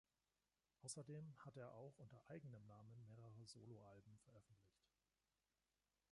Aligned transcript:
Außerdem 0.81 1.31
hat 1.45 1.57
er 1.57 1.75
auch 1.75 1.99
unter 1.99 2.25
eigenem 2.27 2.65
Namen 2.65 3.03
mehrere 3.05 3.45
Soloalben 3.45 4.17
veröffentlicht. 4.23 4.89